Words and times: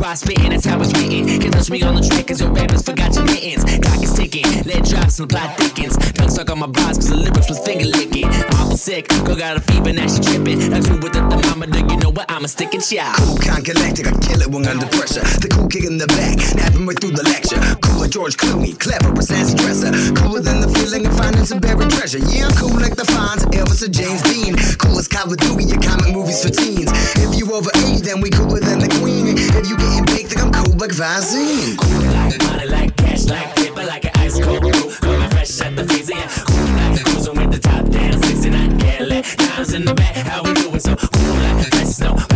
Raw 0.00 0.14
spitting, 0.14 0.50
that's 0.50 0.64
how 0.64 0.80
it's 0.80 0.92
written. 0.92 1.26
Can't 1.40 1.52
touch 1.52 1.70
me 1.70 1.82
on 1.82 1.94
the 1.94 2.02
track 2.02 2.26
cause 2.26 2.40
your 2.40 2.50
rappers 2.52 2.82
forgot 2.82 3.14
your 3.14 3.24
mittens. 3.24 3.64
Clock 3.64 4.02
is 4.02 4.12
ticking, 4.12 4.46
let 4.64 4.84
drops 4.84 5.18
and 5.18 5.28
the 5.28 5.34
plot 5.34 5.56
thickens. 5.56 5.96
Tongue 6.12 6.30
stuck 6.30 6.50
on 6.50 6.58
my 6.58 6.66
bars 6.66 6.98
cause 6.98 7.10
the 7.10 7.16
lyrics 7.16 7.48
was 7.48 7.58
finger 7.60 7.86
licking. 7.86 8.28
Awful 8.56 8.76
sick, 8.76 9.08
girl 9.08 9.36
got 9.36 9.56
a 9.56 9.60
fever, 9.60 9.92
now 9.92 10.06
she 10.08 10.20
tripping. 10.20 10.70
Like 10.70 10.86
who 10.86 10.98
with 11.00 11.12
the 11.12 11.22
thermometer, 11.28 11.80
you 11.80 11.96
know 11.98 12.10
what, 12.10 12.30
I'ma 12.30 12.46
stick 12.46 12.74
it, 12.74 12.90
yeah. 12.90 13.12
Cool, 13.16 13.38
con 13.38 13.62
galactic, 13.62 14.06
I 14.06 14.14
kill 14.20 14.40
it 14.42 14.48
when 14.48 14.66
under 14.66 14.86
pressure. 14.88 15.24
The 15.42 15.48
cool 15.52 15.68
kick 15.68 15.84
in 15.84 15.98
the 15.98 16.06
back, 16.14 16.38
napping 16.56 16.86
right 16.86 16.98
through 16.98 17.16
the 17.18 17.24
lecture. 17.24 17.58
Cooler 17.82 18.08
George 18.08 18.36
Clooney, 18.36 18.78
clever 18.78 19.12
as 19.18 19.28
Sassy 19.28 19.56
Dresser. 19.56 19.90
Cooler 20.22 20.40
than 20.40 20.60
the 20.60 20.70
feeling 20.78 21.06
of 21.06 21.16
finding 21.16 21.44
some 21.44 21.58
buried 21.58 21.90
treasure. 21.90 22.22
Yeah, 22.30 22.48
cool 22.56 22.76
like 22.78 22.96
the 22.96 23.06
Fonz, 23.10 23.42
Elvis 23.52 23.82
or 23.82 23.90
James 23.90 24.22
Dean. 24.22 24.54
Cool 24.78 24.98
as 24.98 25.08
Call 25.08 25.30
of 25.30 25.38
Duty, 25.38 25.64
your 25.64 25.80
comic 25.82 26.12
movies 26.12 26.42
for 26.42 26.50
teens. 26.50 26.90
If 27.18 27.36
you 27.36 27.50
over 27.52 27.70
80, 27.74 28.02
then 28.06 28.20
we 28.20 28.30
cooler 28.30 28.60
than 28.60 28.78
the 28.78 28.90
Queen. 29.00 29.34
If 29.36 29.65
you 29.68 29.76
getting 29.76 30.04
baked, 30.04 30.30
then 30.30 30.44
I'm 30.44 30.52
cool 30.52 30.76
like 30.76 30.90
Visine. 30.90 31.76
Cool 31.76 32.00
like 32.12 32.42
money, 32.42 32.66
like 32.68 32.96
cash, 32.96 33.24
like 33.24 33.54
paper, 33.56 33.84
like 33.84 34.04
an 34.04 34.12
ice 34.14 34.40
cold 34.40 34.60
brew. 34.60 34.90
Coming 35.00 35.30
fresh 35.30 35.60
at 35.60 35.76
the 35.76 35.84
freezer, 35.84 36.14
yeah. 36.14 36.28
Cool 36.46 36.66
like 36.76 37.04
cruising 37.04 37.34
with 37.34 37.52
the 37.52 37.58
top 37.58 37.88
down, 37.88 38.22
69 38.22 38.78
Cadillac. 38.78 39.24
Diamonds 39.36 39.72
in 39.74 39.84
the 39.84 39.94
back, 39.94 40.14
how 40.14 40.42
we 40.42 40.54
doing 40.54 40.80
so 40.80 40.94
cool 40.96 41.34
like 41.34 41.70
best 41.70 41.96
snow. 41.96 42.35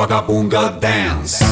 Let's 0.00 0.12
Wagabunga 0.12 0.80
dance. 0.80 1.49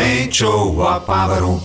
Mamento, 0.00 0.72
paparum 0.76 1.60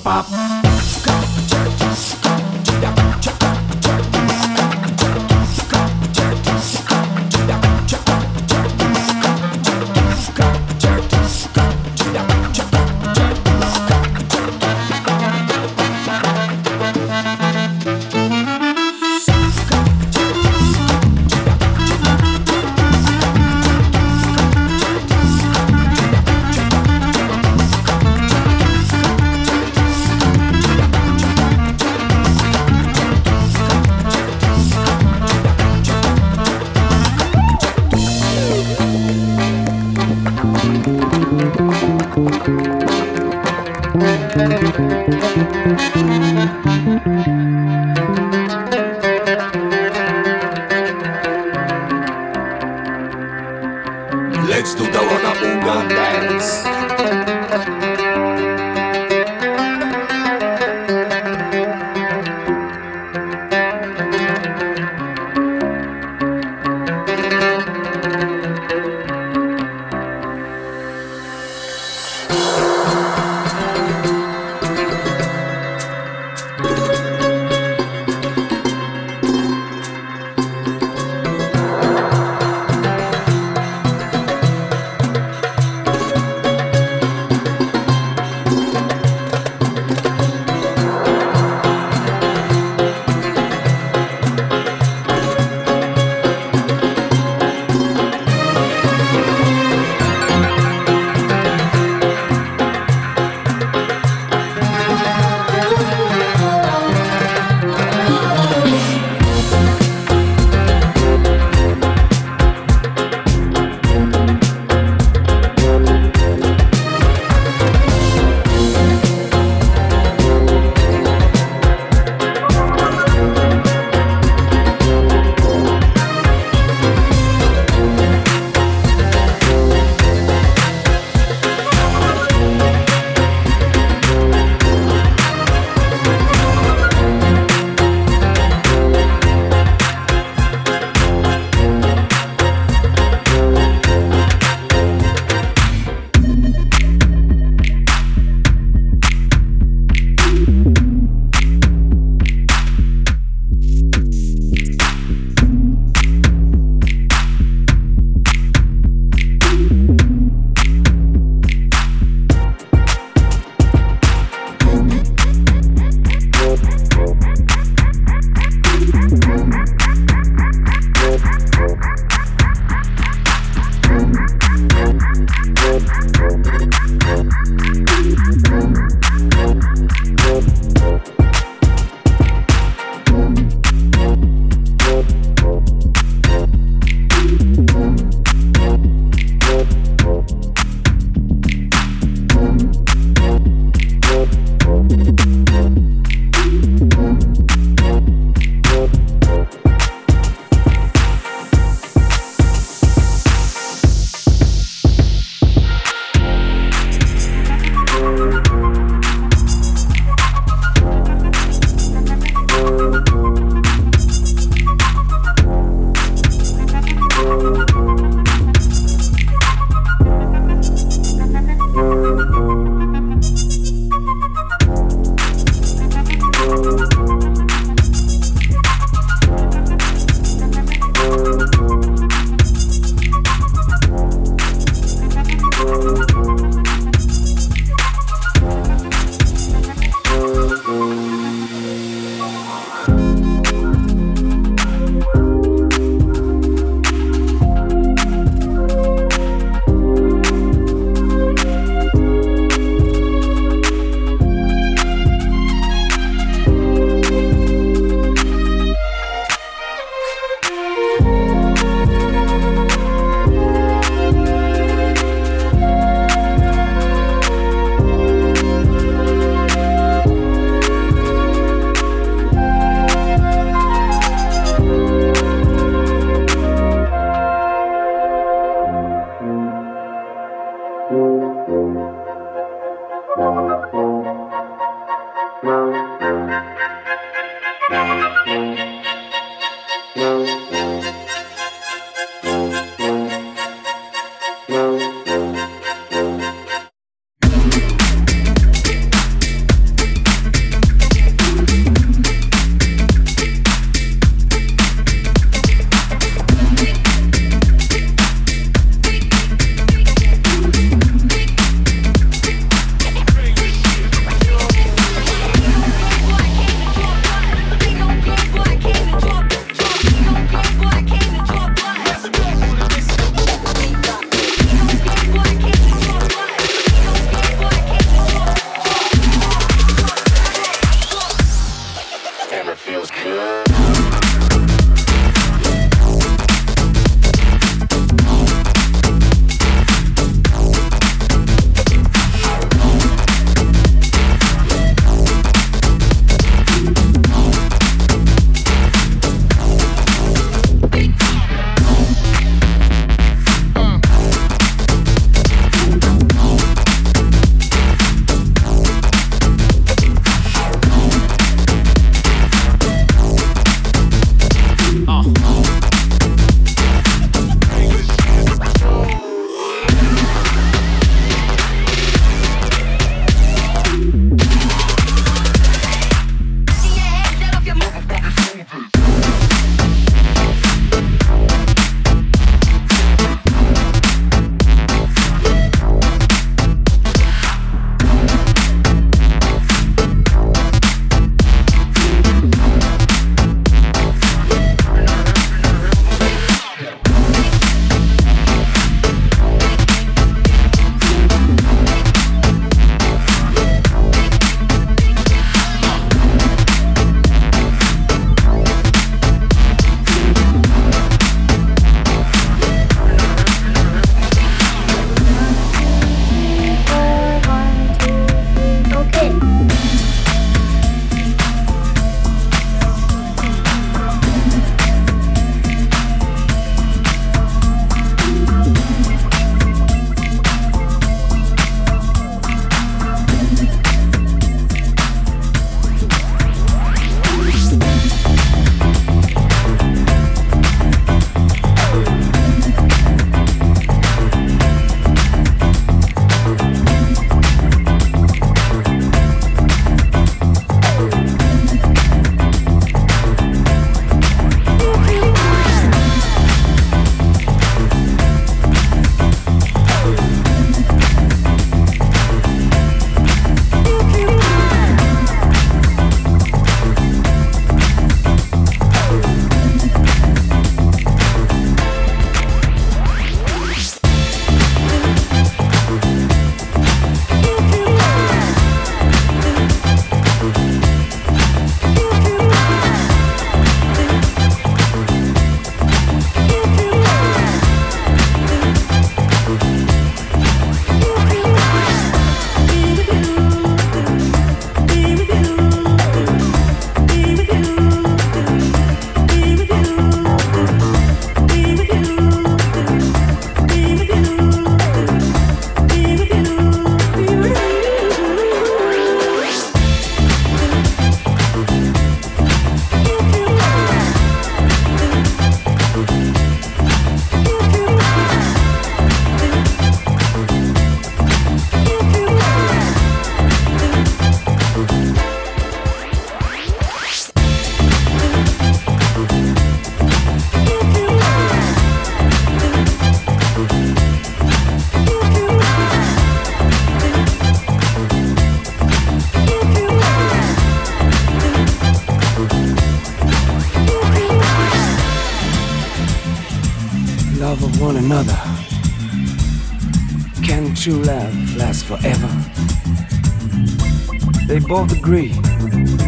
both 554.55 554.71
agree, 554.71 555.11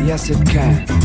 yes 0.05 0.29
it 0.29 0.45
can. 0.45 0.96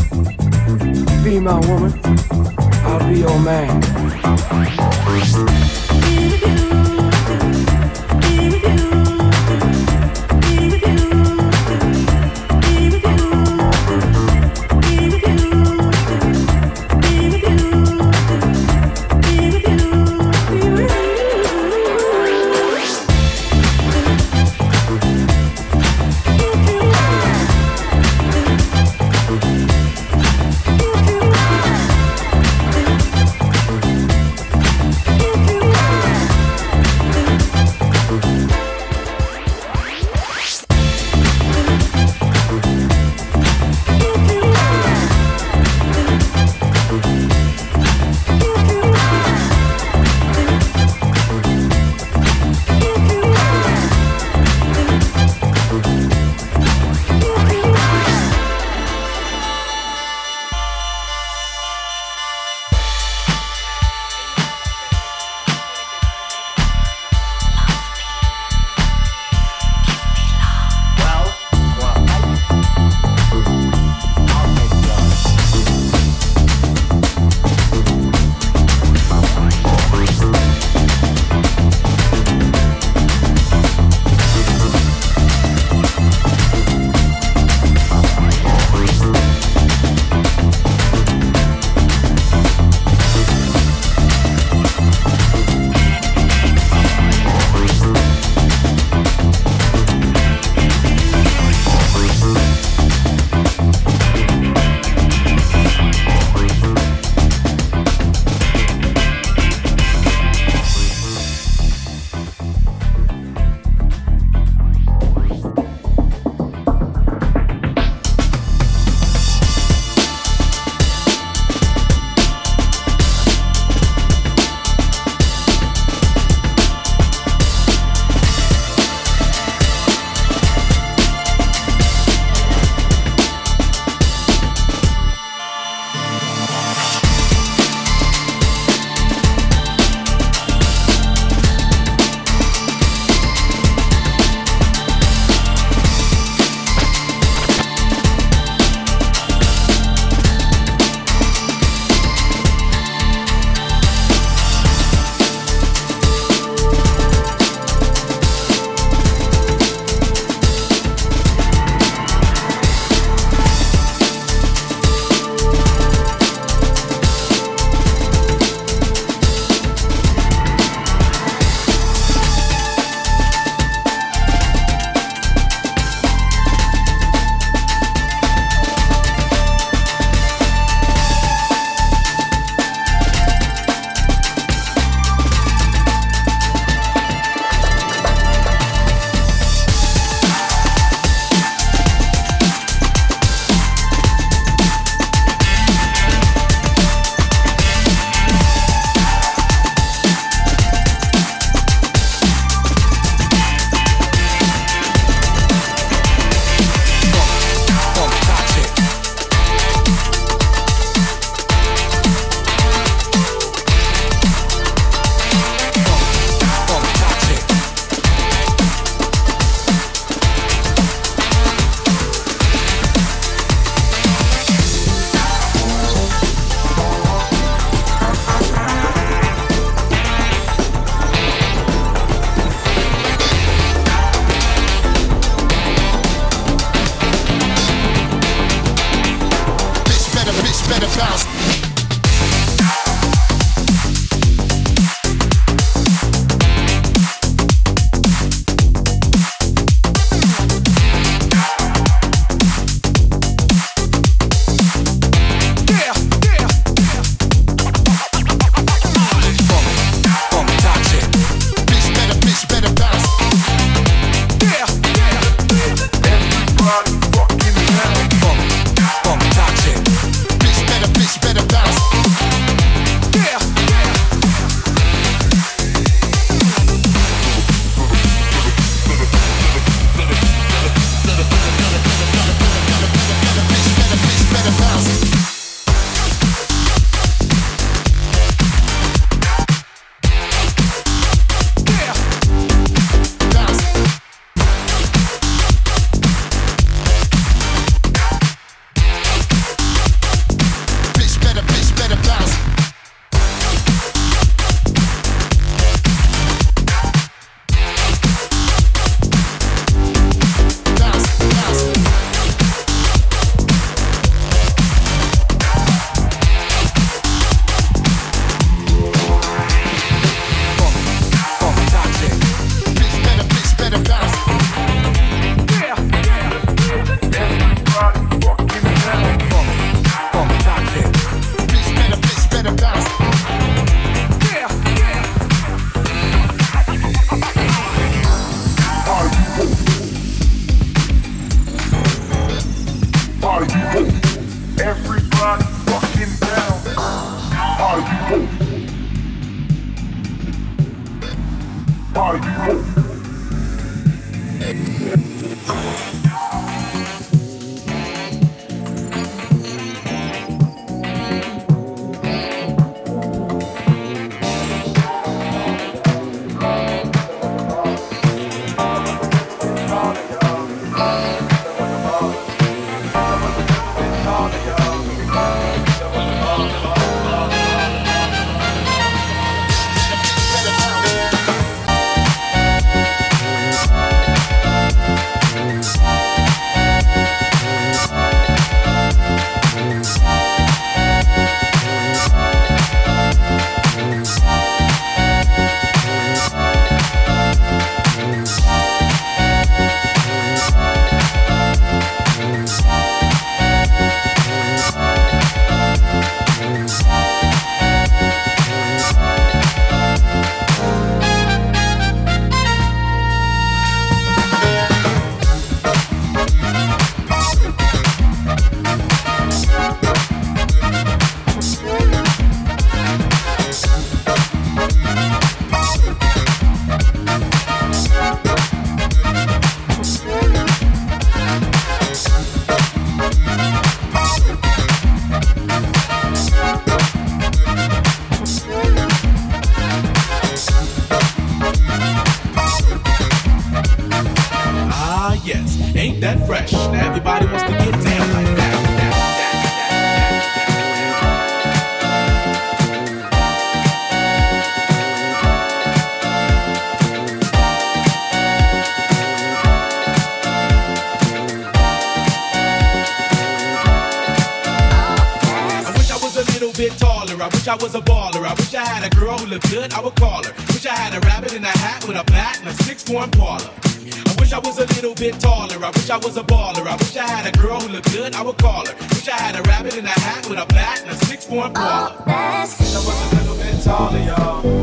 I 475.63 475.69
wish 475.69 475.89
I 475.89 475.95
was 475.97 476.17
a 476.17 476.23
baller. 476.23 476.67
I 476.67 476.75
wish 476.75 476.97
I 476.97 477.09
had 477.09 477.33
a 477.33 477.37
girl 477.37 477.57
who 477.59 477.69
looked 477.69 477.91
good, 477.93 478.13
I 478.15 478.21
would 478.21 478.37
call 478.37 478.65
her. 478.65 478.75
Wish 478.89 479.07
I 479.07 479.13
had 479.13 479.35
a 479.37 479.41
rabbit 479.43 479.77
in 479.77 479.85
a 479.85 479.89
hat 479.89 480.27
with 480.29 480.37
a 480.37 480.45
bat 480.47 480.81
and 480.81 480.91
a 480.91 480.95
six-point 481.05 481.53
oh, 481.55 481.59
baller. 481.59 481.95
Oh, 481.99 482.03
that's... 482.05 482.75
I 482.75 482.79
was 482.79 483.13
a 483.13 483.15
little 483.15 483.35
bit 483.37 483.63
taller, 483.63 483.99
y'all. 483.99 484.62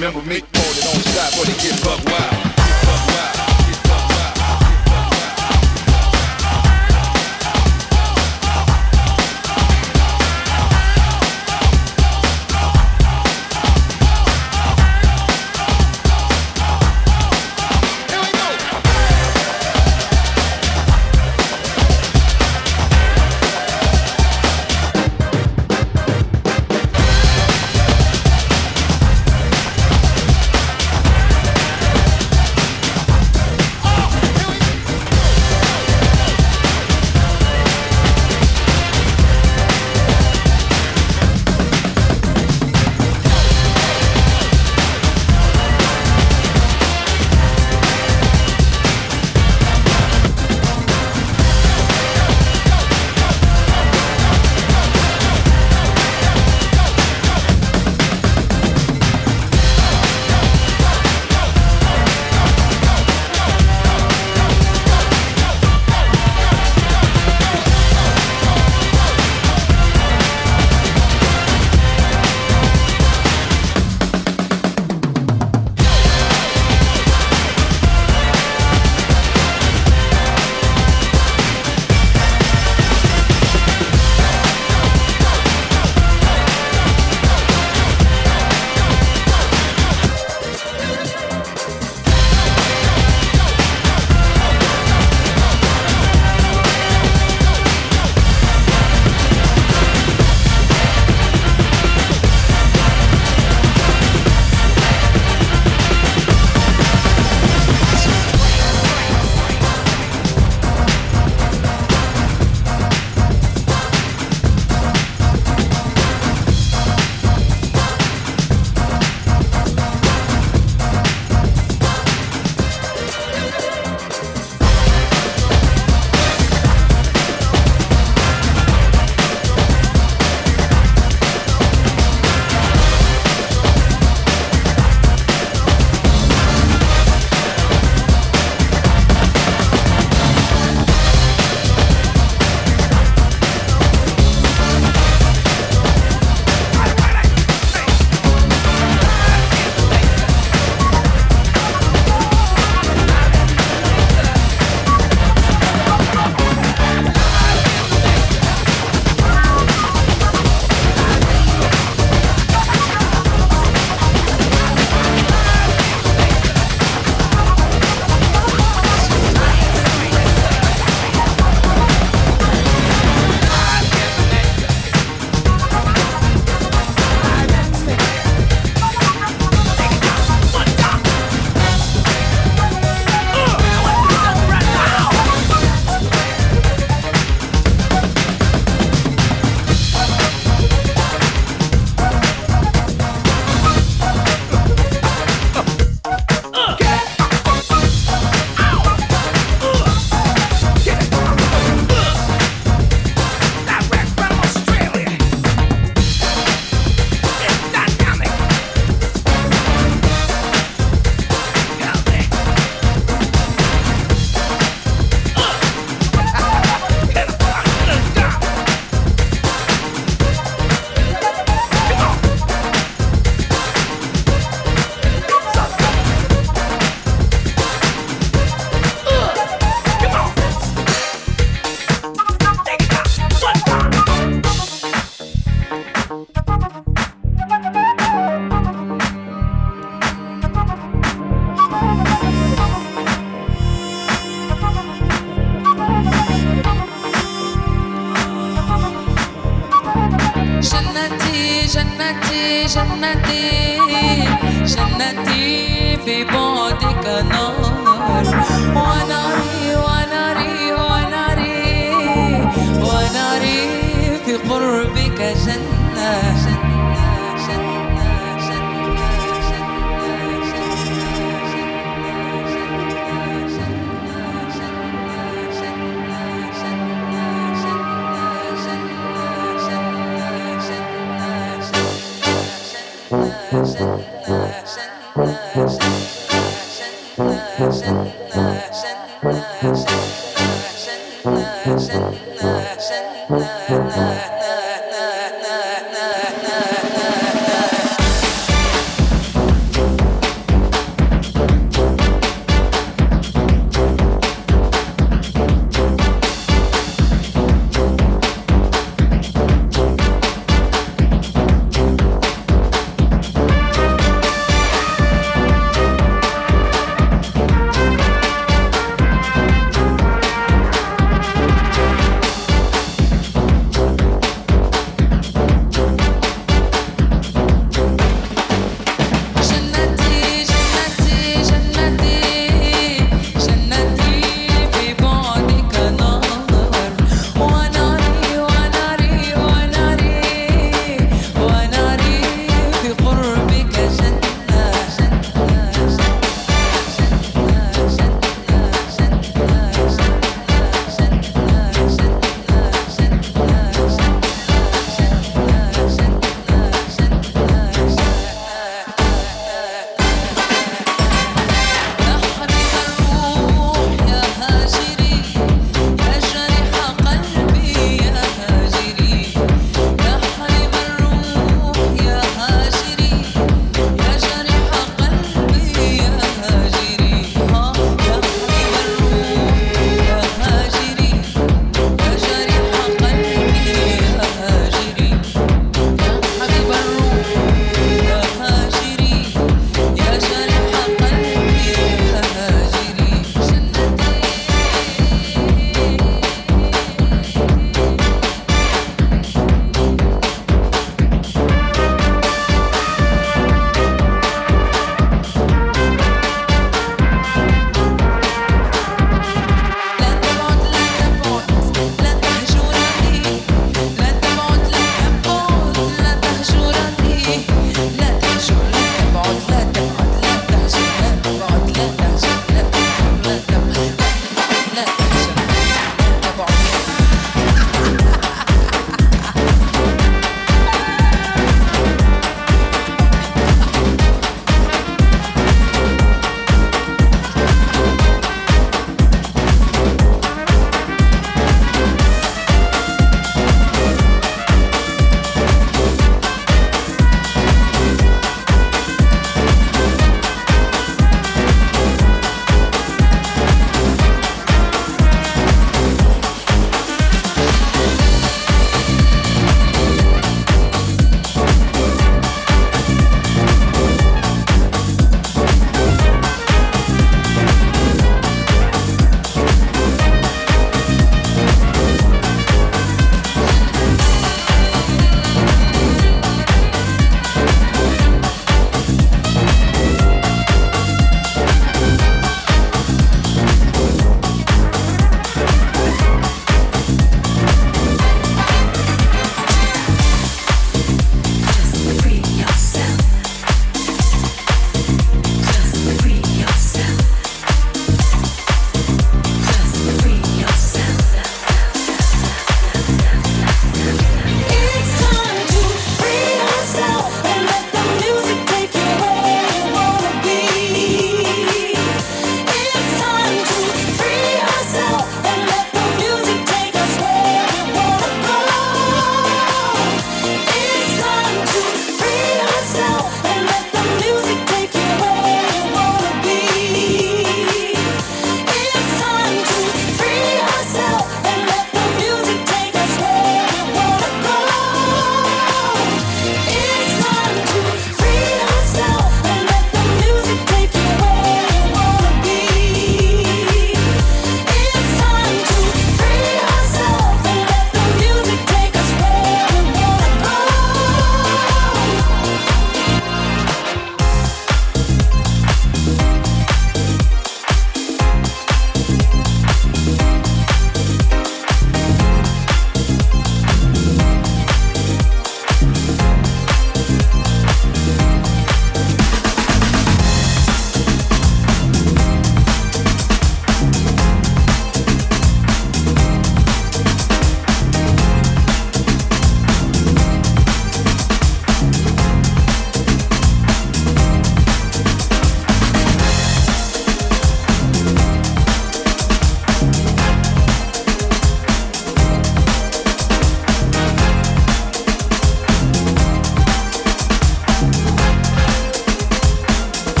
remember 0.00 0.26
me, 0.26 0.40
Hold 0.40 0.78
it, 0.78 0.82
don't 0.82 1.04
stop, 1.12 1.38
or 1.38 1.44
they 1.44 1.52
get 1.60 1.76
buck 1.84 2.02
wild. 2.06 2.54
Buck 2.86 3.06
wild. 3.12 3.49